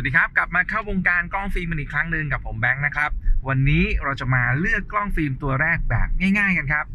[0.00, 3.10] วัสดีครับกลับมาเข้าวงการกล้องฟิล์มอีกครั้งหนึ่งกับผมแบงค์นะครับ
[3.48, 6.08] วันนี้เราจะมาเลือกกล้องฟิล์มตัวแรกแบบ
[6.38, 6.86] ง่าย ๆ กันครับ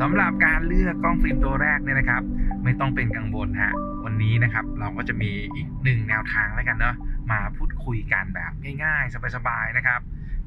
[0.00, 2.22] สำหรับการเลือกกล้องฟิล์มตัวแรกเนี่ยนะครับ
[2.64, 3.72] ไม่ต้องเป็นกังวลฮะ
[4.04, 6.94] วันนี้นะครับเราก็จะมีอีกหนึ่งแนวทางแล้วกันเนาะ
[7.30, 8.52] มาพูดคุยกันแบบ
[8.84, 10.00] ง่าย ๆ สบายๆนะครับ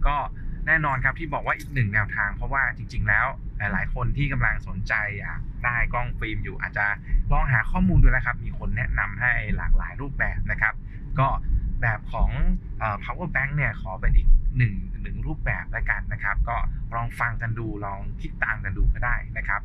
[0.08, 0.18] ก็
[0.68, 3.26] แน่นอนครับที่บอกว่าอีกหนึ่งแนวทาง เพราะว่าจริง ๆ แล้ว
[3.58, 6.86] หลาย ๆ คนที่กำลังสนใจอยากได้กล้องฟิล์มอยู่อาจจะ
[7.32, 10.74] ลองหาข้อมูลดูนะครับ มีคนแนะนำให้หลากหลายรูปแบบนะครับ
[11.20, 11.28] ก็
[11.82, 12.30] แบบของ
[13.04, 16.58] power bank เนี่ยขอเป็นอีกหนึ่งหนึ่งรูปแบบแล้วกันนะครับ ก็
[16.96, 19.62] ลองฟังกันดูลองคิดตามกันดูก็ได้นะครับ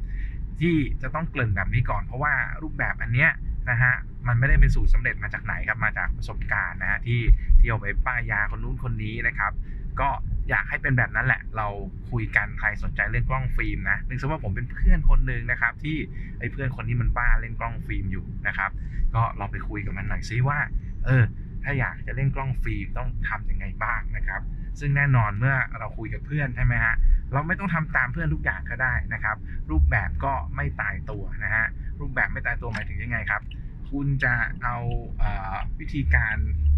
[0.60, 2.32] ที่จะต้องเกริ่นแบบนี้ก่อน เพราะว่า
[2.62, 3.30] รูปแบบอันเนี้ย
[3.70, 3.94] นะฮะ
[4.26, 7.20] มันไม่ได้เป็นสูตรสำเร็จมาจากไหนครับมาจากประสบการณ์นะฮะที่
[7.58, 9.52] ที่เอาไปป้ายยาคนนู้นคนนี้นะครับ
[10.00, 10.08] ก็
[10.50, 11.66] อยากให้เป็นแบบนั้นแหละ เรา
[12.10, 15.96] คุยกันใครสนใจเล่นกล้องฟิล์มนะนึกซะว่าผมเป็นเพื่อนคนหนึ่งนะครับ ที่
[16.38, 18.70] ไอ้เพื่อนคนนี้มันบ้าเล่นกล้องฟิล์มอยู่นะครับ
[19.14, 20.58] ก็เราไปคุยกับมันหน่อยซิว่า
[21.06, 21.24] เออ
[21.64, 24.40] ถ้าอยากจะเล่นกล้องฟิล์มต้องทำยังไงบ้างนะครับ
[24.80, 26.94] ซึ่งแน่นอนเมื่อเราคุยกับเพื่อนใช่ไหมฮะ
[27.32, 29.36] เราไม่ต้องทำตามเพื่อนทุกอย่างก็ได้นะครับ
[29.70, 31.66] รูปแบบก็ไม่ตายตัวนะฮะ
[32.00, 33.42] รูปแบบไม่ตายตัวหมายถึงยังไงครับ
[33.90, 34.76] คุณจะเอา
[35.18, 36.36] เออวิธีการ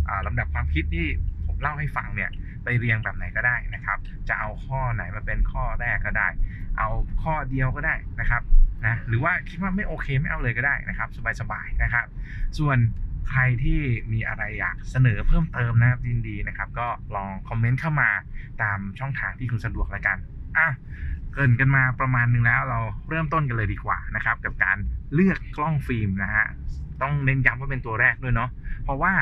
[0.08, 1.06] อ่าลำดับความคิดที่
[1.46, 2.30] ผมเล่าให้ฟังเนี่ย
[2.64, 6.28] ไปเรียงแบบไหนก็ได้นะครับ จะเอาข้อไหนมาเป็นข้อแรกก็ได้
[6.78, 6.88] เอา
[7.22, 8.42] ข้อเดียวก็ได้นะครับ
[8.86, 11.08] นะหรือว่าคิดว่าไม่โอเคไม่เอาเลยก็ได้นะครับ
[11.40, 12.06] สบายๆนะครับ
[12.58, 12.78] ส่วน
[13.30, 13.80] ใครที่
[14.12, 18.10] มีอะไรอยากเสนอเพิ่มเติมนะครับยินดีนะครับ ก็ลองคอมเมนต์เข้ามา
[18.62, 20.16] ตามช่องทางที่คุณสะดวกแล้วกัน
[20.58, 20.68] อะ
[21.34, 24.76] เกินกันมาประมาณหนึงแล้วเราเริ่มต้นกันเลยดีกว่านะครับ กับการ
[25.14, 26.46] เลือกกล้องฟิล์มนะฮะ
[27.02, 28.50] ต้องเน้นย้ำว่าเป็นตัวแรกด้วยเนาะ
[28.84, 29.12] เพราะว่า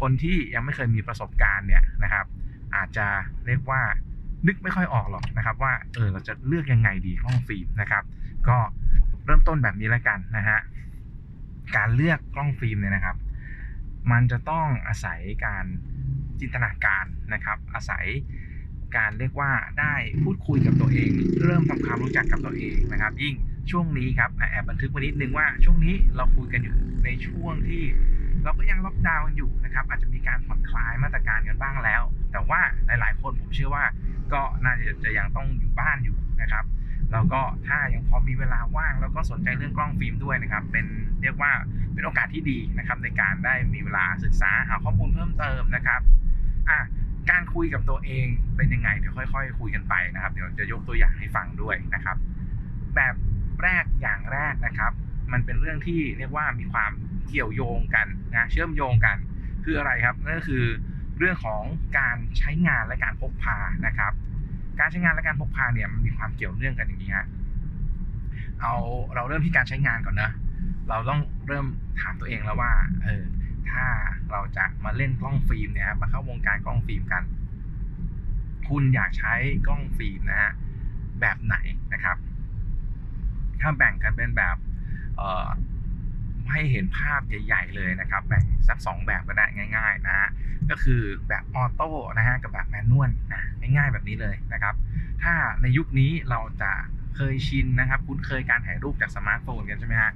[0.00, 2.26] คนที่ยังไม่เคยมีประสบการณ์เนี่ยนะครับ
[2.76, 3.06] อาจจะ
[3.46, 3.82] เรียกว่า
[4.46, 8.04] นึกไม่ค่อยออกหรอกนะครับ ว่าเออเราจะเลือกยังไงดีกล้องฟิล์มนะครับ
[8.48, 8.58] ก็
[9.26, 10.58] เริ่มต้นแบบนี้แล้วกันนะฮะ
[11.76, 13.16] การเลือกกล้องฟิล์มเนี่ยนะครับ
[14.10, 15.64] มันจะต้องอาศัยการ
[16.40, 18.06] จินตนาการนะครับ อาศัย
[18.96, 19.50] การเรียกว่า
[19.80, 21.10] ได้พูดคุยกับตัวเอง
[21.42, 23.34] เริ่มทำความรู้จักกับตัวเองนะครับ ยิ่ง
[23.70, 27.82] ช่วงนี้ครับแอบบันทึกไว้นิดนึงว่าช่วงนี้เราคุยกันอยู่ในช่วงที่
[28.44, 32.02] เราก็ยังล็อกดาวน์กันอยู่นะครับ อาจจะมีการผ่อนคลายมาตรการกันบ้างแล้ว
[32.32, 33.84] แต่ว่าหลาย ๆ คนผมเชื่อว่า
[34.32, 36.64] ก็น่าจะจะยังต้องอยู่บ้านอยู่นะครับ
[37.12, 40.86] แล้วก็ถ้ายังพอมีเวลาว่างแล้วก็สนใจเรื่องกล้องฟิล์มด้วยนะครับ เป็น
[41.22, 41.52] เรียกว่า
[41.92, 46.00] เป็นโอกาสที่ดีนะครับ ในการได้มีเวลาศึกษาหาข้อมูลเพิ่มเติมนะครับ
[46.68, 46.78] อะ
[47.30, 48.26] การคุยกับตัวเอง
[48.56, 52.16] เป็นยังไงเดี๋ยวค่อย ๆ คุยกันไปนะครับ เดี๋ยวจะยกตัวอย่างให้ฟังด้วยนะครับ
[52.96, 53.14] แบบ
[53.62, 54.92] แรกอย่างแรกนะครับ
[55.32, 56.92] มันเป็นเรื่องที่เรียกว่ามีความ
[57.30, 59.16] เกี่ยวโยงกันนะเชื่อมโยงกัน
[59.64, 60.64] คืออะไรครับนั่นก็คือ
[61.18, 61.62] เรื่องของ
[61.98, 64.12] การใช้งานและการพกพานะครับ
[64.78, 67.26] การใช้งานและการพกพาเนี่ยมันมีความเกี่ยวเนื่องกันอย่างนี้ฮะ
[68.60, 68.74] เอา
[69.14, 70.30] เราเริ่มที่การใช้งานก่อนนะ
[70.88, 71.66] เราต้องเริ่ม
[72.00, 73.24] ถามตัวเองแล้วว่าเออ
[73.70, 73.84] ถ้า
[74.30, 77.22] เราจะมาเล่นกล้องฟิล์มเนี่ยครับมาเข้าวงการกล้องฟิล์มกัน
[78.68, 79.34] คุณอยากใช้
[79.66, 80.52] กล้องฟิล์มนะฮะ
[81.20, 81.56] แบบไหน
[81.92, 82.16] นะครับ
[83.60, 84.56] ถ้าแบ่งกันเป็นแบบ
[86.52, 89.46] ให้เห็นภาพใหญ่ๆเลยนะครับแบ่งสักสองแบบก็ได้
[89.76, 90.28] ง่าย ๆ นะฮะ
[90.70, 94.74] ก็คือแบบ auto นะฮะกับแบบ manual นะง่ายๆแบบนี้เลยนะครับ
[95.22, 96.72] ถ้าในยุคนี้เราจะ
[97.16, 100.12] เคยชินนะครับคุ้นเคยการถ่ายรูปจากสมาร์ทโฟนกันใช่ไหมฮะ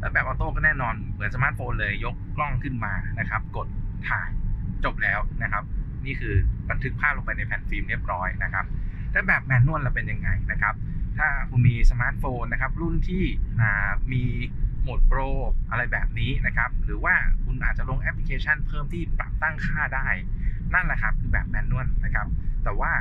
[0.00, 3.68] แล้วแบบ auto ก็แน่นอนเหมือนสมาร์ทโฟนเลยยกกล้องขึ้นมานะครับ กด
[4.08, 4.30] ถ่าย
[4.84, 5.64] จบแล้วนะครับ
[6.04, 6.34] นี่คือ
[6.70, 8.64] บันทึกภาพลงไปในแผ่นฟิล์มเรียบร้อยนะครับ
[9.12, 10.74] ถ้าแบบ manual เราเป็นยังไงนะครับ
[11.18, 13.24] ถ้าคุณมีสมาร์ทโฟนนะครับรุ่นที่
[14.12, 14.24] มี
[14.88, 15.20] โหมด pro
[15.70, 20.08] อะไรแบบนี้นะครับ หรือว่าคุณอาจจะลงแอปพลิเคชันเพิ่มที่ปรับตั้งค่าได้
[20.74, 22.26] นั่นแหละครับคือแบบ manual นะครับ
[22.64, 22.92] แต่ว่า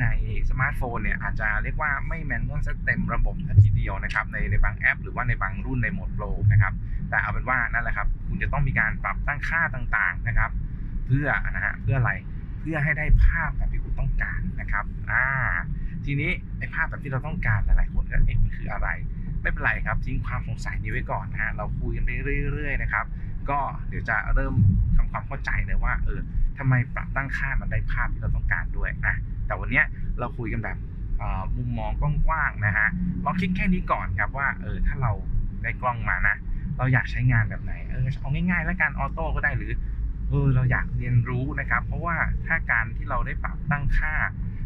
[0.00, 0.06] ใน
[0.50, 6.72] สมาร์ทโฟนเนี่ยอาจจะเรียกว่าไม่ manual ซะเต็มระบบทีเดียวนะครับในในบางแอป หรือว่าในบางรุ่นในโหมด pro นะครับ
[7.10, 10.50] แต่เอาเป็นว่านั่นแหละครับ คุณจะต้องมีการปรับตั้งค่าต่างๆนะครับ
[11.06, 12.12] เพื่อนะฮะเพื่ออะไร
[12.60, 15.24] เพื่อให้ได้ภาพแบบที่คุณต้องการนะครับอ่า
[16.04, 18.88] ทีนี้ไอ้ภาพแบบที่เราต้องการหลายๆคนก็เอ๊ะมันคืออะไร
[19.44, 22.10] ไม่เป็นไรครับทิ้งความสงสัยนี้ไว้ก่อนนะฮะเราคุยกันไป
[22.52, 23.06] เรื่อย ๆ นะครับ
[23.50, 23.58] ก็
[23.88, 24.54] เดี๋ยวจะเริ่ม
[24.96, 26.20] ทำความเข้าใจเลยว่าเออ
[26.58, 29.14] ทำไมปรับตั้งค่ามันได้ภาพที่เราต้องการด้วยนะ
[29.46, 29.82] แต่วันนี้
[30.18, 30.76] เราคุยกันแบบ
[31.56, 32.88] มุมมองกว้างๆนะฮะ
[33.24, 35.12] ลองคิดแค่นี้ก่อนครับว่าเออถ้าเรา
[35.62, 36.36] ได้กล้องมานะ
[36.78, 39.72] เราอยากใช้งานแบบไหนเออเอาง่ายๆ แล้วกันออโต้ก็ได้หรือ
[40.28, 44.14] เออเราอยากเรียนรู้นะครับ เพราะว่าถ้าการที่เราได้ปรับตั้งค่า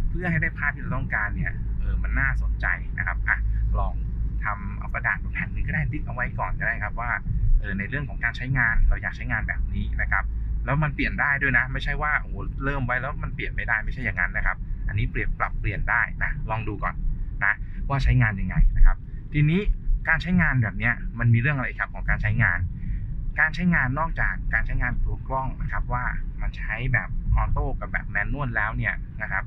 [0.09, 2.67] เพื่อให้ได้ภาพที่เราต้องการเนี่ยเออมันน่าสนใจ
[4.95, 7.11] กระดาษแผ่นหนึ่งก็ได้ติ๊กเอาไว้ก่อนก็ได้ครับว่า
[7.61, 10.25] เออในเรื่องของการใช้งานเราอยากใช้งานแบบนี้นะครับ
[10.65, 14.57] แล้วมันเปลี่ยนได้ด้วยนะ ไม่ใช่ว่าโอ้โหเริ่มไว้แล้วมันเปลี่ยนไม่ได้ไม่ใช่อย่างนั้นนะครับ
[14.89, 16.95] อันนี้เปลี่ยนปรับเปลี่ยนได้นะลองดูก่อน
[17.45, 17.55] นะ
[17.89, 18.97] ว่าใช้งานยังไงนะครับ
[19.33, 19.61] ทีนี้
[20.09, 22.59] การใช้งานแบบนี้มันมีเรื่องอะไรครับของการใช้งาน
[23.41, 26.05] การใช้งานนอกจากการใช้งานตัวกล้องนะครับว่า
[26.41, 29.45] มันใช้แบบออโต้กับแบบแมนนวลแล้วเนี่ยนะครับ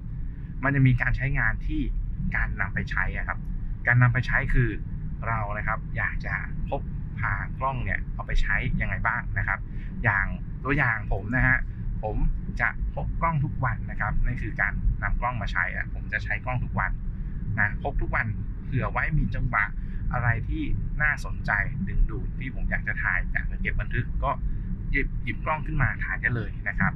[0.64, 1.82] มันจะมีการใช้งานที่
[2.36, 3.40] การนำไปใช้อะครับ
[3.88, 4.70] การนำไปใช้คือ
[5.28, 6.34] เรานะครับอยากจะ
[6.70, 6.82] พก
[7.20, 9.60] พากล้องเนี่ยเอาไปใช้ยังไงบ้างนะครับ
[10.04, 10.26] อย่าง
[10.64, 11.58] ตัวอย่างผมนะฮะ
[12.04, 12.18] ผม
[12.62, 14.74] จะพกกล้องทุกวันนะครับนั่นคือการ
[15.04, 16.92] นำกล้องมาใช้อะผมจะใช้กล้องทุกวัน
[17.60, 18.26] นะพกทุกวัน
[18.66, 19.66] เผื่อไว้มีจังหวะ
[20.14, 20.64] อะไรที่
[21.02, 21.52] น่าสนใจ
[21.88, 24.32] ดึงดูดที่ผมอยากจะถ่ายอยากจะเก็บบันทึกก็
[24.92, 26.94] หยิบหยิบกล้องขึ้นมาถ่ายได้เลยนะครับ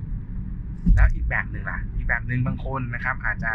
[0.96, 3.54] แล้วอีกแบบหนึ่งล่ะ อีกแบบหนึ่งบางคนนะครับ อาจจะ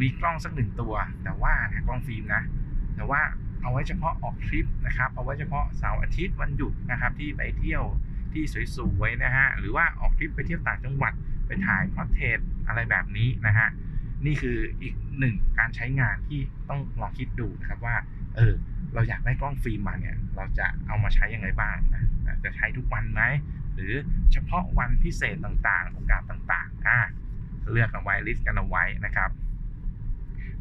[0.00, 0.94] มีกล้องสักหนึ่งตัว
[1.24, 2.42] แต่ว่านะกล้องฟิล์มนะ
[2.96, 3.22] แต่ว่า
[3.62, 7.84] เอาไว้เฉพาะออกทริปนะครับ เอาไว้เฉพาะเสาร์อาทิตย์วันหยุดนะครับที่ไปเที่ยว
[8.32, 8.44] ที่
[8.76, 11.12] สวยๆนะฮะ หรือว่าออกทริปไปเที่ยวต่างจังหวัด
[11.46, 13.68] ไปถ่าย portrait อะไรแบบนี้นะฮะ
[14.26, 17.96] นี่คืออีกหนึ่งการใช้งานที่ต้องลองคิดดูนะครับว่า
[18.36, 18.52] เออ
[18.94, 22.02] เราอยากได้กล้องฟิล์มมาเนี่ย เราจะเอามาใช้ยังไงบ้างนะ
[22.44, 23.22] จะใช้ทุกวันไหม
[23.74, 23.92] หรือ
[24.32, 26.98] เฉพาะวันพิเศษต่างๆ โอกาสต่างๆ อ่า
[27.70, 29.30] เลือกเอาไว้ลิสต์กันเอาไว้นะครับ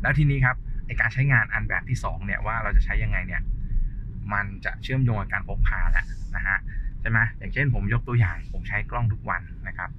[0.02, 0.56] แล้วทีนี้ครับ
[0.86, 3.42] ไอการใช้งานอันแบบที่2เนี่ยว่าเราจะใช้ยังไงเนี่ย
[4.34, 6.06] มันจะเชื่อมโยงกับการพกพาแหละ
[6.36, 6.58] นะฮะ
[7.02, 9.90] ใช่ไหมอย่างเช่นผมยกตัวอย่างผมใช้กล้องทุกวันนะครับ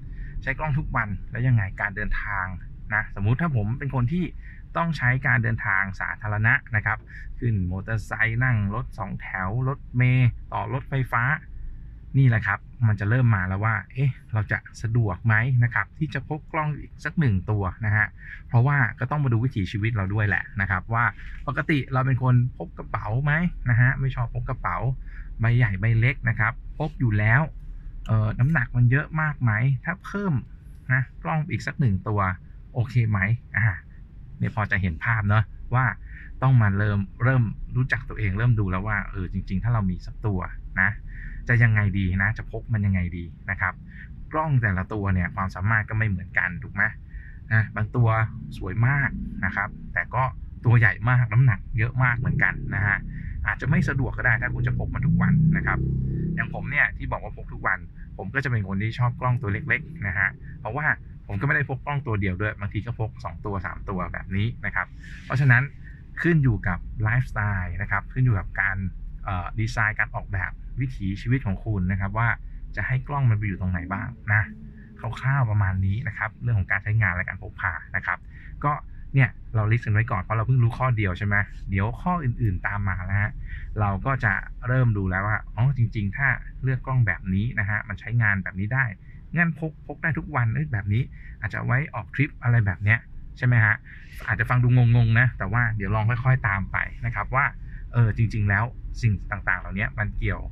[0.42, 2.46] ใช้กล้องทุกวันแล้วยังไงการเดินทาง
[2.94, 4.24] นะสมมุติถ้าผมเป็นคนที่
[4.76, 6.98] ต้องใช้การเดินทางสาธารณะนะครับ
[7.38, 11.22] ขึ้นมอเตอร์ไซค์นั่งรถสองแถว รถเมล์ต่อรถไฟฟ้า
[12.18, 18.06] นี่แหละครับ มันจะเริ่มมาแล้วว่า เอ๊ะ เราจะสะดวกไหมนะครับ ที่จะพกกล้องอีกสักหนึ่งตัวนะฮะ
[18.48, 21.04] เพราะว่าก็ต้องมาดูวิถีชีวิตเราด้วยแหละนะครับ ว่า
[21.46, 23.32] ปกติเราเป็นคนพกกระเป๋าไหม
[23.70, 24.76] นะฮะ ไม่ชอบพกกระเป๋า
[25.40, 27.42] ใบใหญ่ใบเล็กนะครับ พกอยู่แล้ว
[28.06, 29.52] เอ่อ น้ำหนักมันเยอะมากไหม
[29.84, 30.34] ถ้าเพิ่ม
[30.92, 32.20] นะกล้องอีกสักหนึ่งตัว
[32.74, 33.18] โอเคไหม
[33.56, 33.66] อ่า
[34.38, 35.44] เนี่ยพอจะเห็นภาพเนอะ
[35.74, 35.84] ว่า
[36.42, 37.42] ต้องมาเริ่มเริ่ม
[37.76, 40.38] รู้จักตัวเองเริ่มดูแล้วว่าเออจริง ๆ ถ้าเรามีสักตัว
[40.80, 40.90] นะ
[41.48, 43.74] จะยังไงดีนะ จะพกมันยังไงดีนะครับ
[44.32, 46.82] กล้องแต่ละตัวเนี่ยความสามารถก็ไม่เหมือนกันถูกไหม
[47.52, 48.08] นะบางตัว
[48.58, 49.10] สวยมาก
[49.44, 50.22] นะครับ แต่ก็
[50.64, 52.96] ตัวใหญ่มากน้ำหนักเยอะมากเหมือนกันนะฮะ
[53.46, 55.78] อาจจะไม่สะดวกก็ได้ถ้าคุณจะพกมันทุกวันนะครับ
[56.34, 57.78] อย่างผมเนี่ยที่บอกว่าพกทุกวัน
[58.18, 60.28] ผมก็จะเป็นคนที่ชอบกล้องตัวเล็กๆนะฮะ
[60.60, 60.86] เพราะว่า
[61.26, 64.86] ผมก็ไม่ได้พกกล้องตัวเดียวด้วยบางทีก็พก 2 ตัว 3 ตัวแบบนี้นะครับ
[65.26, 65.62] เพราะฉะนั้น
[66.22, 68.76] ขึ้นอยู่กับไลฟ์สไตล์นะครับขึ้นอยู่กับการ
[69.60, 72.28] ดีไซน์การออกแบบ วิถีชีวิตของคุณนะครับว่า
[72.76, 74.42] จะให้กล้องมันไปอยู่ตรงไหนบ้างนะ
[75.20, 78.18] คร่าวๆประมาณนี้นะครับ เรื่องของการใช้งานและการพกพานะครับ
[78.64, 78.72] ก็
[79.14, 81.36] เนี่ยเราลิสต์กันไว้ก่อนเพราะเราเพิ่งรู้ข้อเดียวใช่ไหม
[81.70, 83.32] เดี๋ยวข้ออื่นๆตามมาแล้วฮะ
[83.80, 84.32] เราก็จะ
[84.68, 86.28] เริ่มดูแล้วว่าอ๋อจริง ๆ ถ้า
[86.62, 88.84] เลือกกล้องแบบนี้นะฮะมันใช้งานแบบนี้ได้
[89.36, 91.02] งั้นพกพกได้ทุกวันเอ้ยแบบนี้
[91.40, 92.98] อาจจะไว้ออกทริปอะไรแบบเนี้ย
[93.38, 93.74] ใช่ไหมฮะ
[94.26, 96.76] อาจจะฟังดูงงๆนะแต่ว่าเดี๋ยวลองค่อย ๆตามไป
[97.06, 97.44] นะครับว่า
[97.92, 98.64] เออจริง ๆ แล้ว
[99.02, 100.42] สิ่งต่างๆ เหล่านี้มันเกี่ยว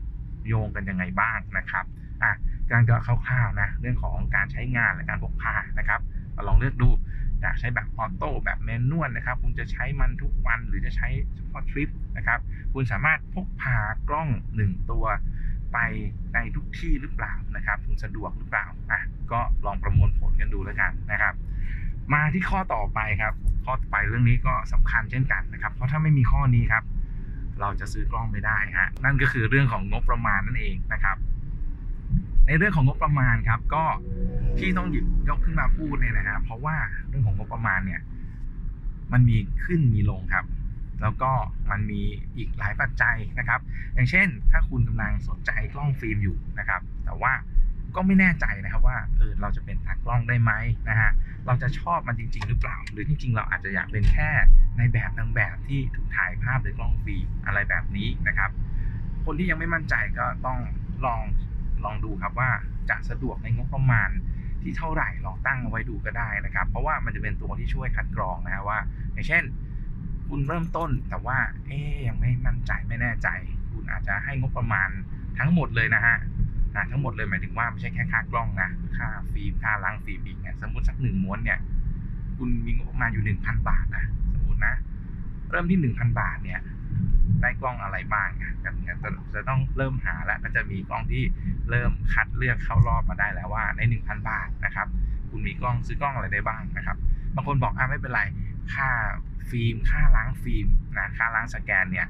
[0.48, 1.84] โยงกันยังไงบ้างนะครับ
[2.22, 2.32] อะ
[2.70, 6.00] การก็คร่าวๆนะเรื่องของการใช้งานและการพกพานะครับ
[6.37, 6.90] มาลองเลือกดู
[7.40, 12.40] อยากใช้แบบออโต้แบบแมนนวลนะครับ คุณจะใช้มันทุกวันหรือจะใช้เฉพาะทริปนะครับ
[12.75, 13.76] คุณสามารถพกพา
[14.08, 15.04] กล้อง 1 ตัว
[15.72, 15.78] ไป
[16.34, 19.00] ในทุกที่หรือเปล่านะครับ คุณสะดวกหรือเปล่าอะ
[19.32, 21.34] ก็ลองประมวลผลกันดูแล้วกันนะครับ
[22.14, 23.34] มาที่ข้อต่อไปครับ
[23.64, 26.84] ข้อต่อไปเรื่องนี้ก็สำคัญเช่นกันนะครับ เพราะถ้าไม่มีข้อนี้ครับ
[27.60, 31.17] เราจะซื้อกล้องไม่ได้ฮะนั่นก็คือเรื่องของงบประมาณนั่นเองนะครับ
[32.46, 33.84] ในเรื่องของงบประมาณครับก็
[34.58, 36.76] ที่ต้องหยิบยกขึ้นมาพูดเนี่ยนะฮะเพราะว่า
[37.08, 38.00] เรื่องของงบประมาณเนี่ย
[39.12, 40.44] มันมีขึ้นมีลงครับ
[41.02, 41.31] แล้วก็
[41.70, 42.02] มันมี
[42.36, 43.60] อีกหลายปัจจัยนะครับ
[43.94, 47.32] อย่างเช่น ถ้าคุณกำลังสนใจกล้องฟิล์มอยู่นะครับ แต่ว่า
[47.97, 50.53] ก็ไม่แน่ใจนะครับว่าเออเราจะเป็นตากล้องได้ไหม
[50.89, 51.11] นะฮะ
[51.47, 54.31] เราจะชอบมันจริง ๆ หรือเปล่า หรือจริง ๆ เราอาจจะอยากเป็นแค่
[54.79, 58.51] ในแบบนางแบบที่ถูกถ่ายภาพโดยกล้องฟิล์มอะไรแบบนี้นะครับ
[59.25, 60.59] คนที่ยังไม่มั่นใจก็ต้อง
[61.05, 61.20] ลอง
[61.85, 62.51] ลองดูครับว่า
[62.91, 64.11] จะสะดวกในงบประมาณ
[64.63, 68.79] ที่เท่าไหร่ลองตั้งเอาไว้ดูก็ได้นะครับ เพราะว่ามันจะเป็นตัวที่ช่วยคัดกรองนะฮะว่า
[69.13, 69.43] อย่างเช่น
[70.29, 73.29] คุณเริ่มต้นแต่ว่าเอ๊ยยังไม่มั่นใจไม่แน่ใจ
[73.73, 74.89] คุณอาจจะให้งบประมาณ
[75.39, 76.17] ทั้งหมดเลยนะฮะ
[76.77, 81.58] นะทั้งหมดเลยหมายถึงว่าไม่ใช่แค่ค่ากล้องนะ ค่าฟิล์มค่าล้างฟิล์มอีกเนี่ยสมมติสักหนึ่งม้วนเนี่ย
[82.36, 84.74] คุณมีงบประมาณอยู่หนึ่งพันบาทนะสมมตินะ
[85.50, 86.60] เริ่มที่หนึ่งพันบาทเนี่ย
[87.43, 88.29] ได้กล้องอะไรบ้าง
[88.65, 91.22] กันเนี่ยจะจะต้องเริ่มหาแล้วก็จะมีกล้องที่
[91.70, 94.89] เริ่มคัดเลือกเข้ารอบมาได้แล้วว่าในหนึ่งพันบาทนะครับ
[95.31, 96.96] คุณมีกล้องซื้อกล้องอะไรได้บ้างนะครับ
[97.34, 98.22] บางคนบอกอ่าไม่เป็นไร
[98.74, 98.89] ค่า
[99.50, 100.67] ฟิล์ม ค่าล้างฟิล์ม
[100.98, 102.06] นะค่าล้างสแกนเนี่ย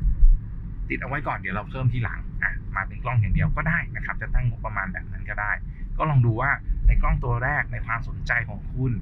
[0.88, 5.52] ติดเอาไว้ก่อนเดี๋ยวเราเพิ่มที่หลังอะ มาเป็นกล้องอย่างเดียวก็ได้นะครับ จะตั้งงบประมาณแบบนั้นก็ได้
[5.98, 6.50] ก็ลองดูว่า
[6.86, 8.92] ในกล้องตัวแรกในความสนใจของคุณ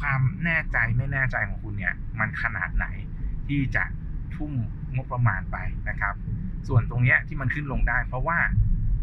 [0.00, 2.86] ความแน่ใจไม่แน่ใจของคุณเนี่ยมันขนาดไหน
[3.46, 3.84] ที่จะ
[4.34, 4.52] ทุ่ม
[4.94, 5.56] งบประมาณไป
[5.88, 6.14] นะครับ
[6.68, 8.38] ส่วนตรงเนี้ยที่มันขึ้นลงได้ เพราะว่า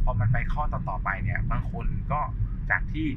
[0.04, 2.22] พอมันไปข้อต่อๆไปเนี่ยบางคนก็
[2.72, 3.08] จากที่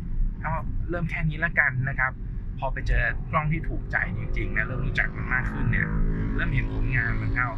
[0.42, 0.54] เอา
[0.88, 2.12] เริ่มแค่นี้แล้วกันนะครับ
[2.58, 5.88] พอไปเจอกล้องที่ถูกใจจริงๆนะเริ่มรู้จักมันมากขึ้นเนี่ย
[6.34, 7.48] เริ่มเห็นผลงานมันเข้า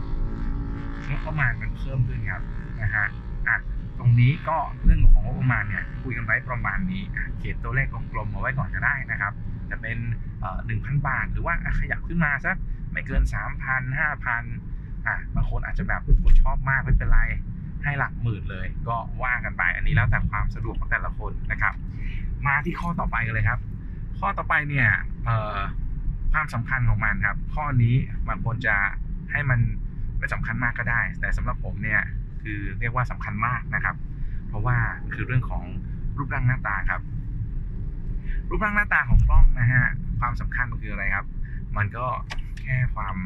[1.09, 2.43] งบประมาณมันเพิ่มขึ้นครับ
[2.81, 3.07] นะฮะ
[3.49, 3.59] อะ
[3.99, 7.03] ตรงนี้ก็เรื่องของงบประมาณเนี่ยคุยกันไว้ประมาณนี้
[7.39, 9.33] เขียนตัวเลขกลมๆเอาไว้ก่อนก็ได้นะครับ
[9.71, 9.99] จะเป็น
[10.67, 12.57] หนึ่งพันบาท หรือว่าขยับขึ้นมาสัก
[12.93, 14.43] ไม่เกินสามพันห้าพัน
[15.07, 16.01] อะบางคนอาจจะแบบ
[16.41, 17.21] ชอบมากไม่เป็นไร
[17.85, 21.75] ให้หลักหมื่นเลย ก็ว่ากันไปอันนี้แล้วแต่ความสะดวกของแต่ละคนนะครับ
[22.47, 23.61] มาที่ข้อต่อไปกันเลยครับ
[24.19, 24.89] ข้อต่อไปเนี่ย
[26.33, 27.95] ความสำคัญของมันครับ ข้อนี้
[28.29, 28.77] บางคนจะ
[29.33, 29.61] ให้มัน
[30.19, 32.01] ไม่สำคัญมากก็ได้ แต่สำหรับผมเนี่ย
[32.43, 33.97] คือเรียกว่าสำคัญมากนะครับ
[34.49, 34.77] เพราะว่า
[35.13, 35.65] คือเรื่องของ
[36.19, 37.01] รูปร่างหน้าตาครับ
[38.49, 39.85] รูปร่างหน้าตาของกล้องนะฮะ
[40.21, 41.27] ความสำคัญมันคืออะไรครับ
[41.77, 42.07] มันก็
[42.63, 43.17] แค่ความ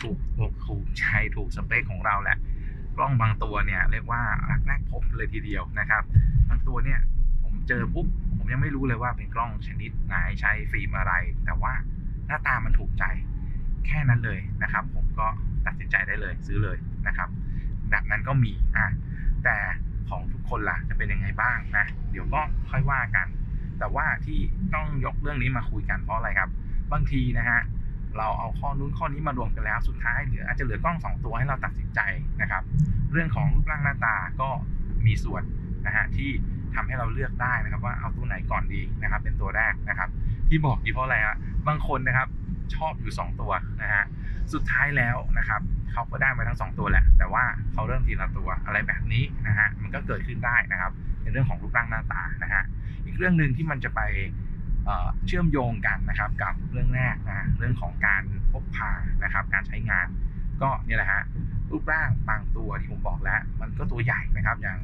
[0.00, 1.04] ถูกอกถูกใจ
[1.36, 2.38] ถูกสเปคของเราแหละ
[2.96, 6.02] กล้องบางตัวเนี่ยเรียกว่ารักแรกพบเลยทีเดียวนะครับ
[6.48, 7.00] บางตัวเนี่ย
[7.42, 8.06] ผมเจอปุ๊บ
[8.36, 11.12] ผมยังไม่รู้เลยว่าเป็นกล้องชนิดไหนใช้ฟิล์มอะไร
[11.44, 11.72] แต่ว่า
[12.26, 13.04] หน้าตามันถูกใจ
[13.86, 15.26] แค่นั้นเลยนะครับ ผมก็
[15.66, 17.28] ตัดสินใจได้เลยซื้อเลยนะครับ
[17.90, 18.86] แบบนั้นก็มีอะ
[19.44, 19.56] แต่
[20.08, 22.40] ของทุกคนล่ะจะเป็นยังไงบ้างนะเดี๋ยวก็
[22.70, 23.26] ค่อยว่ากัน
[23.78, 24.38] แต่ว่าที่
[24.74, 26.50] ต้องยกเรื่องนี้มาคุยกันเพราะอะไรครับ
[26.92, 27.60] บางทีนะฮะ
[28.16, 32.00] เราเอาข้อนู้นข้อนี้มารวมกันแล้วสุดท้ายเหลืออาจจะเหลือกล้องสองตัวให้เราตัดสินใจ
[32.42, 32.62] นะครับ
[33.12, 34.48] เรื่องของรูปร่างหน้าตาก็
[35.06, 35.42] มีส่วน
[35.86, 36.30] นะฮะที่
[36.74, 40.08] ทำให้เราเลือกได้นะครับว่าเอาตัวไหนก่อนดีนะครับ เป็นตัวแรกนะครับ
[40.48, 41.36] ที่บอกดีเพราะอะไรฮะ
[41.68, 42.28] บางคนนะครับ
[42.74, 43.52] ชอบอยู่ 2 ตัว
[43.82, 44.04] นะฮะ
[44.52, 45.60] สุดท้ายแล้วนะครับ
[45.92, 52.62] เขาก็ได้มาทั้ง 2 ตัวแหละ แต่ว่าเขาเริ่มทีละตัวอะไรแบบนี้นะฮะ มันก็เกิดขึ้นได้นะครับ ในเรื่องของรูปร่างหน้าตานะฮะ
[53.06, 54.00] อีกเรื่องหนึ่งที่มันจะไป
[55.26, 58.90] เชื่อมโยงกันนะครับกับเรื่องแรกนะเรื่องของการพกพา
[59.22, 60.06] นะครับ การใช้งาน
[60.62, 61.22] ก็เนี่ยแหละฮะ
[61.70, 64.78] รูปร่างบางตัวที่ผมบอกแล้ว มันก็ตัวใหญ่นะครับอย่าง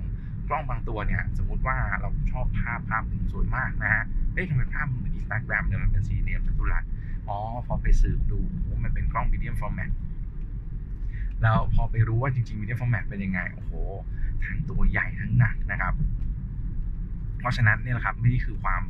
[0.48, 4.02] กล้องบางตัวเนี่ยสมมุติว่าเราชอบภาพภาพหนึ่งสวยมากนะฮะ
[4.34, 6.84] เอ๊ะทำไมภาพอินสตาแกรมเนี่ยมันเป็นสี่เหลี่ยมจัตุรัส
[7.28, 9.90] อ๋อพอไปสืบดูโอ้มันเป็นกล้อง medium format
[11.42, 13.72] แล้วพอไปรู้ว่าจริงๆ medium format เป็นยังไง โอ้โห
[14.44, 15.94] ทั้งตัวใหญ่ทั้งหนักนะครับ
[17.38, 18.82] เพราะฉะนั้นเนี่ยแหละครับนี่คือความ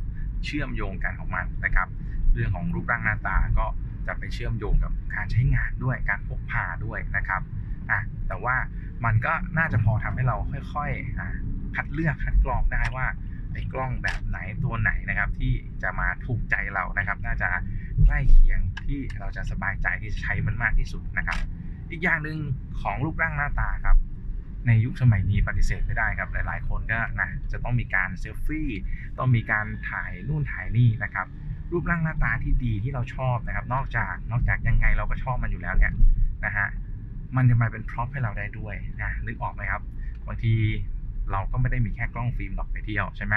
[0.45, 1.87] เชื่อมโยงกันของมันนะครับ
[2.33, 3.65] เรื่องของรูปร่างหน้าตาก็
[4.07, 7.41] จะไปเชื่อมโยงกับการใช้งานด้วยการพกพาด้วยนะครับ
[7.89, 8.55] อะแต่ว่า
[9.05, 10.35] มันก็น่าจะพอทำให้เรา
[10.73, 11.29] ค่อยๆอะ
[11.75, 13.07] คัดเลือกคัดกรองได้ว่า
[13.53, 17.49] ไอ้กล้องแบบไหนตัวไหนนะครับที่จะมาถูกใจเรานะครับ น่าจะ
[18.05, 21.39] ใกล้เคียงที่เราจะสบายใจที่จะใช้มันมากที่สุดนะครับ
[21.91, 22.37] อีกอย่างหนึ่ง
[22.81, 23.97] ของรูปร่างหน้าตาครับ
[24.67, 28.69] ในยุคสมัยนี้ปฏิเสธไม่ได้ครับ หลาย ๆ คนก็นะจะต้องมีการเซลฟี่
[29.17, 31.27] ต้องมีการถ่ายนู่นถ่ายนี่นะครับ
[31.71, 35.93] รูปร่างหน้าตาที่ดีที่เราชอบนะครับ นอกจากนอกจากยังไงเราก็ชอบมันอยู่แล้วเนี่ย
[36.45, 36.67] นะฮะ
[37.35, 39.81] มันจะมาเป็น prop ให้เราได้ด้วยนะนึกออกไหมครับ
[40.27, 40.53] บางที
[41.31, 43.35] เราก็ไม่ได้มีแค่กล้องฟิล์มหรอกไปเที่ยวใช่ไหม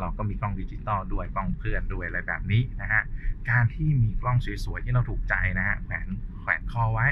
[0.00, 3.02] เราก็มีกล้องดิจิตอลด้วยกล้องเพื่อนด้วยอะไรแบบนี้นะฮะ
[3.50, 6.06] การที่มีกล้องสวยๆที่เราถูกใจนะฮะแขวน
[6.40, 7.06] แขวนคอไว้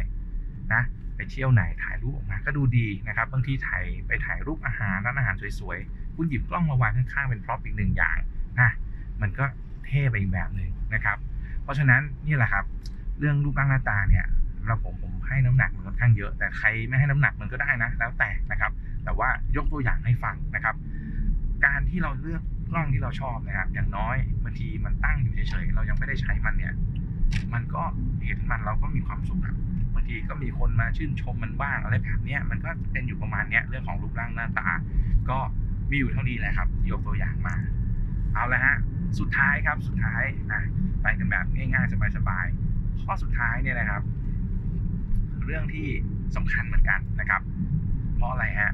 [0.75, 0.83] นะ
[1.17, 8.19] ไปเที่ยวไหนถ่ายรูปออกมาก็ดูดีนะครับบางทีถ่ายไปถ่ายรูปอาหารร้านอาหารสวยๆ คุณหยิบกล้องมาวางข้างๆเป็น prop อีกหนึ่งอย่าง
[8.61, 8.71] นะ
[9.23, 9.45] มันก็
[9.87, 11.17] เท่ไปอีกแบบหนึ่งนะครับ
[11.63, 12.65] เพราะฉะนั้นนี่แหละครับ
[13.19, 14.25] เรื่องรูปร่างหน้าตาเนี่ย
[14.67, 18.73] เราผมผมให้น้ำหนักมันค่อนข้างเยอะ แต่ใครไม่ให้น้ำหนักมันก็ได้นะ แล้วแต่นะครับ
[19.05, 20.75] แต่ว่ายกตัวอย่างให้ฟังนะครับ
[21.65, 22.43] การที่เราเลือก
[22.73, 26.75] กล้องที่เราชอบนะครับอย่างน้อยบางทีมันตั้งอยู่เฉยๆเรายังไม่ได้ใช้มันเนี่ย
[27.55, 27.83] มันก็
[28.25, 29.57] เห็นมันเราก็มีความสุขครับ
[29.95, 34.69] บางทีก็มีคนมาชื่นชมมันบ้างอะไรแบบนี้มันก็เป็นอยู่ประมาณนี้เรื่องของรูปร่างหน้าตา
[35.31, 35.39] ก็
[35.91, 37.57] มีอยู่เท่านี้แหละครับยกตัวอย่างมา
[38.35, 38.77] เอาละฮะ
[39.19, 40.63] สุดท้ายครับสุดท้ายนะ
[41.03, 44.03] ไปกันแบบง่ายๆสบายๆข้อสุดท้ายเนี่ยนะครับ
[45.45, 45.87] เรื่องที่
[46.37, 47.43] สำคัญเหมือนกันนะครับ
[48.17, 48.73] เพราะอะไรฮะ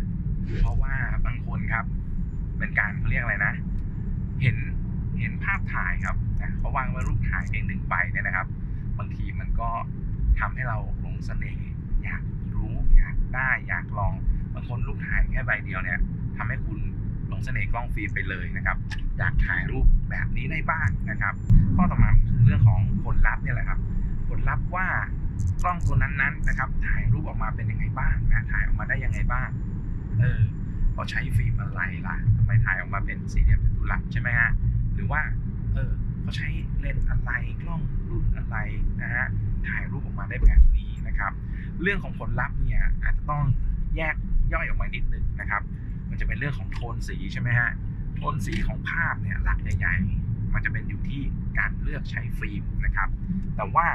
[0.61, 0.95] เพราะว่า
[1.27, 1.85] บางคนครับ
[2.59, 3.55] เป็นการเขาเรียกอะไรนะ
[4.43, 4.57] เห็น
[5.21, 8.47] เห็นภาพถ่ายครับ นะเขาวางไว้รูปถ่ายเองหนึ่งใบเนี่ยนะครับ
[8.99, 9.71] บางทีมันก็
[10.41, 11.69] ทำให้เราหลงเสน่ห์
[12.05, 12.23] อยาก
[12.55, 14.15] รู้อยากได้อยากลอง
[14.55, 15.99] บางคนรูปถ่ายแค่ใบเดียวเนี่ย
[16.37, 16.79] ทำให้คุณ
[17.29, 18.77] หลงเสน่ห์กล้องฟิล์มไปเลยนะครับ
[19.19, 21.35] อยากถ่ายรูปแบบนี้ได้บ้างนะครับ
[21.77, 23.79] ข้อต่อมาคือเรื่องของผลลัพธ์เนี่ยแหละครับ
[24.29, 24.87] ผลลัพธ์ว่า
[25.63, 29.49] กล้องตัวนั้นๆนะครับ ถ่ายรูปออกมาเป็นยังไงบ้างนะถ่ายออกมาได้ยังไงบ้าง
[30.21, 30.41] เออ
[30.93, 34.51] เขาใช้ฟิล์มอะไรล่ะทำไมถ่ายออกมาเป็นสี่เหลี่ยมจัตุรัสใช่ไหมฮะ
[34.95, 35.21] หรือว่า
[35.75, 35.93] เออ
[36.29, 37.31] เขาใช้เลนส์อะไร
[37.63, 38.57] กล้องรุ่นอะไร
[39.03, 39.27] นะฮะ
[39.69, 41.33] ถ่ายรูปออกมาได้แบบนี้นะครับ
[41.83, 43.45] เรื่องของผลลัพธ์เนี่ยอาจจะต้อง
[43.97, 44.15] แยก
[44.53, 45.63] ย่อยออกมานิดนึงนะครับ
[46.11, 47.71] มันจะเป็นเรื่องของโทนสีใช่ไหมฮะ
[48.17, 51.23] โทนสีของภาพเนี่ยหลักใหญ่ๆ มันจะเป็นอยู่ที่
[51.59, 53.09] การเลือกใช้ฟิล์มนะครับ
[53.57, 53.87] แต่ว่า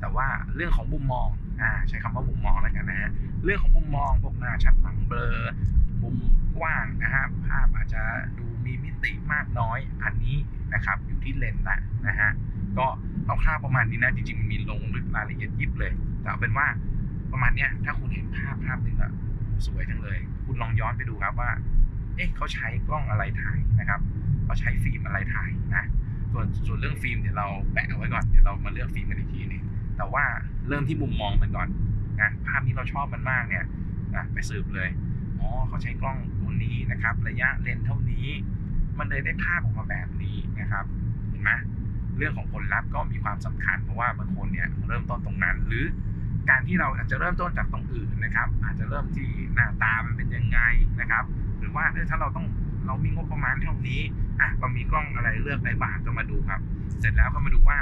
[0.00, 1.28] แต่ว่าเรื่องของมุมมอง
[1.60, 3.10] อ่าใช้คำว่ามุมมองแล้วกันนะฮะ
[3.44, 5.36] เรื่องของมุมมองพวกหน้าชัดหลังเบลอ
[6.02, 6.16] มุม
[6.58, 8.02] กว้างนะครับภาพอาจจะ
[8.38, 10.36] ดูมีมิติมากน้อยอันนี้
[10.74, 12.30] นะครับ อยู่ ที่เลนส์แหละนะฮะ
[12.78, 12.86] ก็
[13.42, 16.66] คร่าวๆประมาณนี้นะ จริงๆมันมีลงลึกรายละเอียดยิบเลย แต่เอาเป็นว่า
[17.32, 19.12] ประมาณเนี้ยถ้าคุณเห็นภาพภาพหนึ่งอะ
[19.66, 21.50] สวยจังเลย คุณลองย้อนไปดูครับว่า
[22.16, 24.00] เอ๊ะเขาใช้กล้องอะไรถ่ายนะครับ
[24.44, 25.84] เขาใช้ฟิล์มอะไรถ่ายนะ
[26.32, 29.62] ส่วนส่วนเรื่องฟิล์มเดี๋ยวเราแปะเอาไว้ก่อนเดี๋ยวเรามาเลือกฟิล์มกันอีกทีนึง
[29.96, 30.24] แต่ว่า
[30.68, 31.68] เริ่มที่มุมมองมันก่อน
[32.20, 33.64] นะภาพนี้เราชอบมันมากเนี่ย
[34.16, 34.88] นะไปสืบเลย
[35.40, 38.26] อ๋อเขาใช้กล้องตัวนี้นะครับ ระยะเลนส์เท่านี้
[38.98, 40.84] มันเลยได้ภาพออกมาแบบนี้นะครับ
[41.42, 41.50] ไหม
[42.18, 45.84] เรื่องของผลลัพธ์ก็มีความสำคัญเพราะว่าบางคนเนี่ยเริ่มต้นตรงนั้น หรือ
[46.50, 50.58] การที่เราอาจจะเริ่มต้นจากตรงอื่นนะครับ อาจจะเริ่มที่หน้าตามันเป็นยังไง
[51.00, 51.24] นะครับ
[51.58, 52.46] หรือว่าถ้าเราต้อง
[52.86, 54.00] เรามีงบประมาณเท่านี้
[54.40, 56.60] อะเรามีกล้องอะไรเลือกได้บ้างก็มาดูครับ
[57.00, 57.78] เสร็จแล้วก็มาดูว่า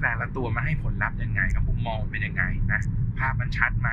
[0.00, 2.42] แต่ละตัวมาให้ผลลัพธ์ยังไงครับมุมมองเป็นยังไง
[2.72, 2.80] นะ
[3.18, 3.90] ภาพมันชัดไหม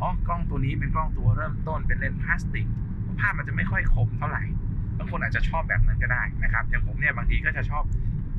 [0.00, 2.66] อ๋อกล้องตัวนี้เป็นกล้องตัวเริ่มต้นเป็นเลนส์พลาสติก
[3.20, 4.42] ภาพมันจะไม่ค่อยคมเท่าไหร่
[4.98, 7.84] บางคนอาจจะชอบแบบนั้นก็ได้นะครับอย่างผมเนี่ยบางทีก็จะชอบ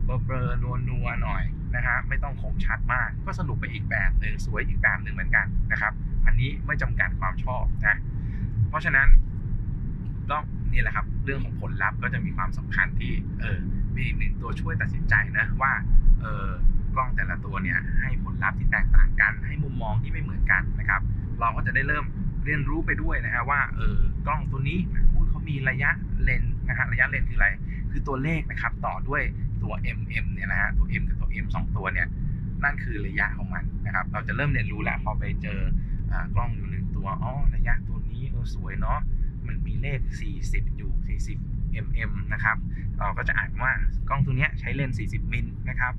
[0.06, 1.44] เบลอๆนัวๆหน่อย
[1.76, 5.94] นะฮะไม่ต้องคมชัดมากก็สนุกไปอีกแบบหนึ่งสวยอีกแบบหนึ่งเหมือนกันนะครับ
[6.26, 7.98] อันนี้ไม่จำกัดความชอบนะ
[8.70, 9.08] เพราะฉะนั้น
[10.30, 10.38] ก็
[10.72, 13.60] นี่แหละครับ เรื่องของผลลัพธ์ก็จะมีความสำคัญที่เออ
[13.96, 15.72] มีอีกหนึ่งตัวช่วยตัดสินใจนะว่า
[16.22, 16.50] เออ
[16.96, 21.02] กล้องแต่ละตัวเนี่ยให้ผลลัพธ์ที่แตกต่างกัน ให้มุมมองที่ไม่เหมือนกันนะครับ
[21.40, 22.06] เราก็จะได้เริ่ม
[22.46, 24.80] เรียนรู้ไปด้วยนะฮะว่าเออกล้องตัวนี้
[25.30, 25.92] เขามีระยะ
[26.24, 27.50] เลนนะฮะระยะเลนคืออะไร
[27.92, 29.24] คือตัวเลขนะครับต่อด้วย
[29.64, 32.08] ตัว mm เนี่ยนะฮะตัว m กับตัว m สองตัวเนี่ย
[32.64, 35.60] นั่นคือระยะของมันนะครับ เราจะเริ่มเรียนรู้แล้วพอไปเจอ
[36.36, 39.00] กล้องอยู่หนึ่งตัวอ๋อระยะตัวนี้เออสวยเนาะ
[39.48, 40.00] มันมีเลข
[40.40, 41.38] 40 อยู่ 40
[41.74, 42.58] mm นะครับ
[43.00, 43.72] เราก็จะอ่านว่า
[44.10, 45.94] กล้องตัวนี้ใช้เลนส์40 มิลนะครับ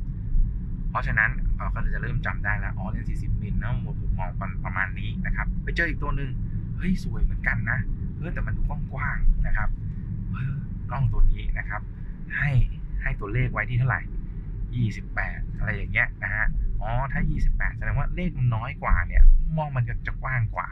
[0.90, 4.30] เพราะฉะนั้นเราก็จะเริ่มจำได้แล้วอ๋อเลนส์40 มิลเนาะมุมมอง
[4.64, 6.30] ประมาณนี้นะครับ ไปเจออีกตัวหนึ่ง
[6.78, 7.78] เฮ้ยสวยเหมือนกันนะ
[8.16, 9.68] เออแต่มันดูกว้างๆนะครับ
[10.30, 10.54] เออ
[10.90, 11.82] กล้องตัวนี้นะครับ
[12.36, 12.50] ให้
[13.06, 14.02] ให้ตัวเลขไว้ที่เท่าไหร่
[14.96, 16.46] 28 อะไรอย่างเงี้ยนะฮะ
[16.80, 19.22] อ๋อ ถ้า 28 แสดงว่าเลขมันน้อยกว่าเนี่ย
[19.56, 20.68] มองมันจะจะกว้างกว่า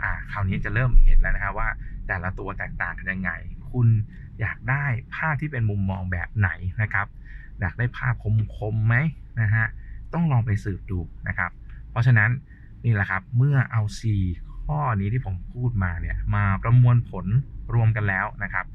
[0.00, 1.68] อ่า คราวนี้จะเริ่มเห็นแล้วนะฮะว่า
[2.06, 3.30] แต่ละตัวแตกต่างกันยังไง
[3.70, 3.88] คุณ
[4.40, 6.50] อยากได้ภาพที่เป็นมุมมองแบบไหน
[6.82, 7.06] นะครับ
[7.60, 8.14] อยากได้ภาพ
[8.58, 8.94] คมๆไหม
[9.40, 9.66] นะฮะ
[10.14, 11.50] ต้องลองไปสืบดูนะครับ
[11.90, 12.30] เพราะฉะนั้น
[12.84, 13.82] นี่แหละครับ เมื่อเอา
[14.24, 17.26] 4 ข้อนี้ที่ผมพูดมาเนี่ย มาประมวลผล
[17.74, 18.66] รวมกันแล้วนะครับ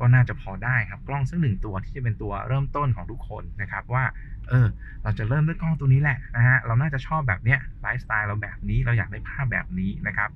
[0.00, 4.04] ก็น่าจะพอได้ครับกล้องสักหนึ่งตัวที่จะเป็นตัวเริ่มต้นของทุกคนนะครับว่า
[4.48, 4.66] เออ
[5.02, 10.30] เราจะเริ่มด้วยกล้องตัวนี้แหละนะฮะเราน่าจะชอบแบบเนี้ยไลฟ์สไตล์เราแบบนี้เราอยากได้ภาพแบบนี้นะครับ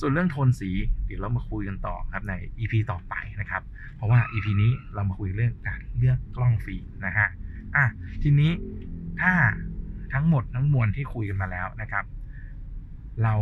[0.00, 0.70] ส่วนเรื่องโทนสี
[1.06, 3.62] เดี๋ยวเรามาคุยกันต่อครับใน EP ต่อไปนะครับ
[3.96, 7.28] เพราะว่า EP นี้เรามาคุยเรื่องการเลือกกล้องฟิล์มนะฮะ
[7.76, 7.84] อะ
[8.22, 8.52] ทีนี้
[9.20, 9.32] ถ้า
[10.12, 12.04] ทั้งหมดทั้งมวลที่คุยกันมาแล้วนะครับ
[13.22, 13.34] เรา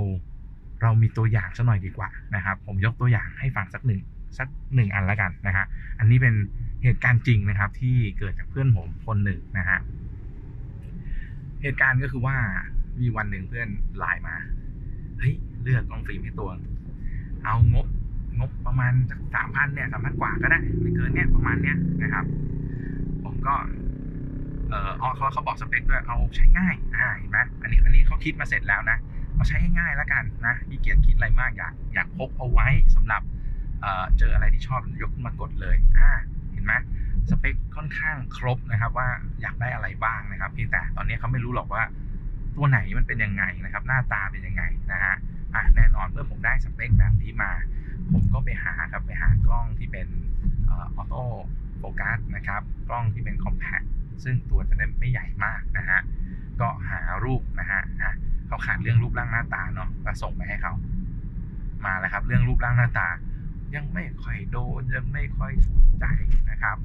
[0.83, 4.01] เรามีตัวอย่างสักหน่อยดีกว่านะครับ ผมยกตัวอย่างให้ฟังสักหนึ่ง
[4.39, 5.65] สักหนึ่งอันแล้วกันนะฮะ
[5.99, 6.35] อันนี้เป็น
[6.83, 9.79] เหตุการณ์จริงนะครับ ที่เกิดจากเพื่อนผมคนหนึ่งนะฮะ
[11.63, 12.37] เหตุการณ์ก็คือว่า
[13.01, 13.69] มีวันหนึ่งเพื่อน
[13.99, 14.37] ไลน์มา
[15.19, 16.51] เฮ้ยเลือกกล้องฟิล์มให้ตัว
[17.45, 17.87] เอางบ
[18.39, 22.25] งบประมาณสักสามพันเนี่ยสามพันกว่าก็ได้ไม่เกินเนี่ยประมาณเนี้ยนะครับ
[23.25, 23.55] ผมก็
[24.69, 28.99] เออเขาเขาบอกสเปคด้วยเอาใช้ง่ายอ่าเห็นไหมอันนี้อันนี้เขาคิดมาเสร็จแล้วนะ
[29.35, 33.23] เอาใช้ง่ายแล้วกันนะที่เกียจคิดอะไรมากอยากอยากพกเอาไว้สำหรับ
[34.19, 36.11] เจออะไรที่ชอบยกขึ้นมากดเลยอ่า
[36.53, 36.75] เห็นไหม
[37.31, 39.09] สเปคค่อนข้างครบนะครับว่า
[39.41, 41.83] อยากได้อะไรบ้างนะครับเพียงแต่ตอนนี้เขาไม่รู้หรอกว่า
[42.57, 44.63] ตัวไหนมันเป็นยังไงนะครับ หน้าตาเป็นยังไง
[44.93, 45.15] นะฮะ
[45.55, 47.53] อะแน่นอนเมื่อผมได้สเปคแบบนี้มา
[48.13, 50.09] ผมก็ไปหาครับไปหากล้องที่เป็น
[50.69, 53.83] autofocus นะครับ กล้องที่เป็น compact
[54.25, 56.01] ซึ่งตัวจะได้ไม่ใหญ่มากนะฮะ
[56.61, 58.15] ก็หารูปนะฮะอะ
[58.47, 60.73] เขาขาดเรื่องรูปร่างหน้าตาเนาะก็ส่งไปให้เขา
[61.87, 63.09] มาแล้วครับ เรื่องรูปร่างหน้าตา
[63.75, 66.05] ยังไม่ค่อยโดนยังไม่ค่อยถูกใจ
[66.51, 66.77] นะครับ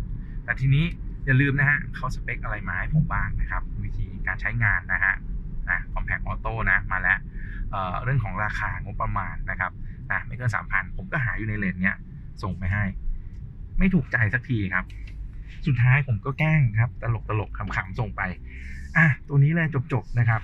[0.43, 0.85] แต่ทีนี้
[1.25, 5.15] อย่าลืมนะฮะเขาสเปคอะไรมาให้ผมบ้างนะครับ วิธีการใช้งานนะฮะ
[5.69, 7.19] อะคอมแพคออโต้นะมาแล้ว
[7.71, 9.71] เเรื่องของราคางบประมาณนะครับ
[10.11, 11.97] นะไม่เกินสามพันผมก็หาอยู่ในเลนเนี้ย
[12.43, 12.83] ส่งไปให้
[13.79, 14.85] ไม่ถูกใจสักทีครับ
[15.67, 18.21] สุดท้ายผมก็แกล้งครับ ตลกตลกขำๆส่งไป
[18.97, 20.41] อะตัวนี้เลยจบๆนะครับ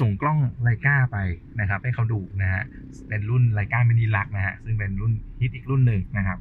[0.00, 1.18] ส่งกล้องไลกาไป
[1.60, 2.62] นะครับ ให้เขาดูนะฮะ
[3.08, 6.38] เป็นรุ่นไลกามินิลักนะฮะซึ่งเป็นรุ่นฮิตอีกรุ่นหนึ่งนะครับ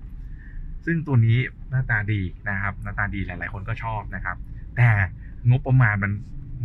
[0.85, 1.37] ซึ่งตัวนี้
[1.69, 4.37] หน้าตาดีนะครับ หน้าตาดีหลาย ๆ คนก็ชอบนะครับ
[4.75, 4.89] แต่
[5.49, 6.13] งบประมาณมัน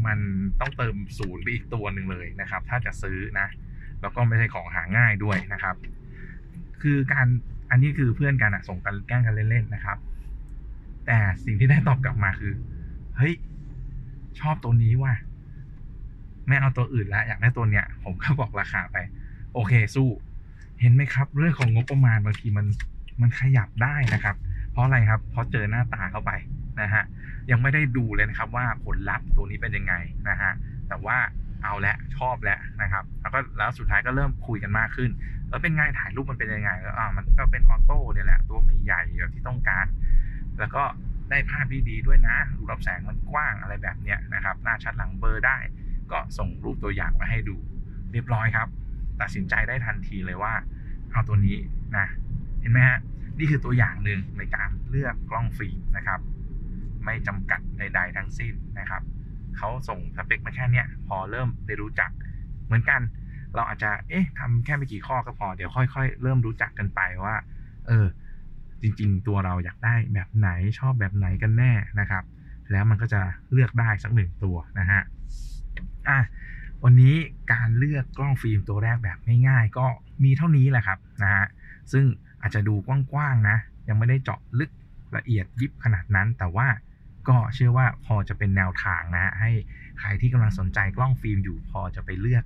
[0.07, 0.19] มัน
[0.61, 3.47] ต้องเติมศูนย์ไปอีกตัวหนึ่งเลยนะครับ ถ้าจะซื้อนะ
[4.01, 5.77] แล้วก็ไม่ใช่ของหาง่ายด้วยนะครับ
[6.83, 7.27] คือการ
[7.71, 9.99] อันนี้คือเพื่อนกันอะส่งกันแกล้งกันเล่น ๆ นะครับ
[11.07, 12.53] แต่สิ่งที่ได้ตอบกลับมาคือ
[13.17, 13.35] เฮ้ย
[14.41, 15.15] ชอบตัวนี้ว่ะ
[16.49, 18.97] ไม่เอาตัวอื่นแล้วอยากได้ตัวเนี้ย ผมก็บอกราคาไป
[19.55, 20.09] โอเคสู้
[20.81, 22.67] เห็นไหมครับ เรื่องของงบประมาณบางทีมัน
[23.21, 24.37] มันขยับได้นะครับ
[24.73, 26.33] เพราะอะไรครับเพราะเจอหน้าตาเข้าไป
[26.81, 27.05] นะฮะ
[27.51, 29.95] ยังไม่ได้ดูเลยนะครับว่าผลลัพธ์ตัวนี้เป็นยังไง
[30.29, 30.53] นะฮะ
[30.89, 31.17] แต่ว่า
[31.63, 35.11] เอาละชอบแล้วนะครับ แล้วก็แล้วสุดท้ายก็เริ่มคุยกันมากขึ้น
[35.49, 39.87] แล้วเป็นไงถ่ายรูปมันเป็นยังไงแล้วอ่ามันก็เป็นออโต้เนี่ยแหละตัวไม่ใหญ่แบบที่ต้องการ
[40.59, 40.83] แล้วก็
[41.31, 45.59] ได้ภาพที่ดีด้วยนะรูรับแสงมันกว้างอะไรแบบเนี้ยนะครับ หน้าชัดหลังเบลอร์ได้
[46.13, 47.57] ก็ส่งรูปตัวอย่างมาให้ดู
[48.13, 48.69] เรียบร้อยครับ
[49.21, 50.53] ตัดสินใจได้ทันทีเลยว่า
[51.13, 51.59] เอาตัวนี้
[51.97, 52.07] นะ
[52.61, 52.99] เห็นไหมฮะ
[53.39, 56.21] นี่คือตัวอย่างหนึ่งในการเลือกกล้องฟิล์มนะครับ
[57.05, 59.03] ไม่จำกัดใด ๆ ทั้งสิ้นนะครับ
[59.57, 62.11] เขาส่งสเปคมาแค่เนี้ยพอเริ่มได้รู้จัก
[62.67, 63.01] เหมือนกัน
[63.55, 67.37] เราอาจจะเอ๊ะทำแค่ไม่กี่ข้อก็พอเดี๋ยวค่อย ๆ เริ่มรู้จักกันไปว่า
[67.87, 68.07] เออ
[68.83, 72.25] จริง ๆ ตัวเราอยากได้แบบไหนชอบแบบไหนกันแน่นะครับ
[72.71, 73.21] แล้วมันก็จะ
[73.53, 75.01] เลือกได้สักหนึ่งตัวนะฮะ
[76.11, 76.21] อะ
[76.85, 77.15] วันนี้
[77.53, 79.19] การเลือกกล้องฟิล์มตัวแรกแบบ
[79.49, 79.87] ง่ายๆ ก็
[80.25, 81.47] มีเท่านี้แหละครับนะฮะ
[81.93, 82.05] ซึ่ง
[82.43, 83.57] อาจจะดูกว้างๆนะ
[83.89, 84.71] ยังไม่ได้เจาะลึก
[85.17, 86.69] ละเอียดยิบขนาดนั้น แต่ว่า
[87.29, 89.51] ก็เชื่อว่าพอจะเป็นแนวทางนะให้
[90.01, 92.45] ใครที่กำลังสนใจกล้องฟิล์มอยู่พอจะไปเลือก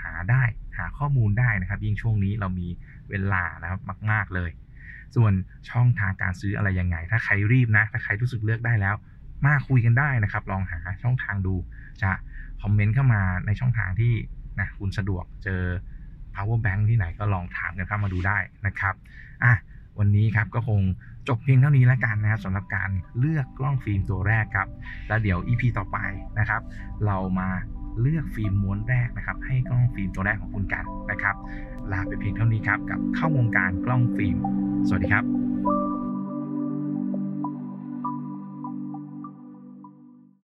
[0.00, 0.42] หาได้
[0.76, 2.68] หาข้อมูลได้นะครับ ยิ่งช่วงนี้เรามี
[3.10, 4.50] เวลานะครับมาก ๆเลย
[5.16, 5.32] ส่วน
[5.70, 8.94] ช่องทางการซื้ออะไรยังไง ถ้าใครรีบนะ ถ้าใครรู้สึกเลือกได้แล้ว
[9.46, 11.54] มาคุยกันได้นะครับ ลองหาช่องทางดู
[12.02, 12.10] จะ
[12.62, 14.12] คอมเมนต์เข้ามาในช่องทางที่
[14.60, 15.62] นะคุณสะดวกเจอ
[16.34, 18.94] power bank ที่ไหนก็ลองถามกันเข้ามาดูได้นะครับ
[19.44, 19.54] อะ
[19.98, 20.80] วันนี้ครับก็คง
[21.28, 24.68] จบเพียงเท่านี้แล้วกันนะครับสำหรับการเลือกกล้องฟิล์มตัวแรกครับ
[25.08, 25.98] แล้วเดี๋ยว EP ต่อไป
[26.38, 26.62] นะครับ
[27.06, 27.48] เรามา
[28.00, 31.36] เลือกฟิล์มม้วนแรกนะครับ ให้กล้องฟิล์มตัวแรกของคุณกันนะครับ
[31.92, 34.36] ลาไปเพียงเท่านี้ครับ กับเข้าวงการกล้องฟิล์ม
[34.88, 35.45] สวัสดีครับ